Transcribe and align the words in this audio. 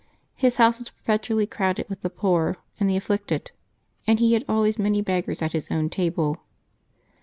His 0.33 0.57
house 0.57 0.79
was 0.79 0.89
perpetually 0.89 1.45
crowded 1.45 1.87
with 1.87 2.01
the 2.01 2.09
poor 2.09 2.57
and 2.79 2.89
the 2.89 2.97
af 2.97 3.03
flicted, 3.07 3.51
and 4.07 4.17
he 4.19 4.33
had 4.33 4.43
always 4.49 4.79
many 4.79 4.99
beggars 5.03 5.43
at 5.43 5.53
his 5.53 5.69
own 5.69 5.91
table. 5.91 6.37